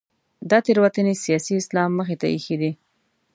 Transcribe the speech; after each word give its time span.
دا 0.49 0.57
تېروتنې 0.65 1.13
سیاسي 1.23 1.53
اسلام 1.57 1.89
مخې 1.99 2.15
ته 2.21 2.27
اېښې 2.33 2.55
دي. 2.61 2.71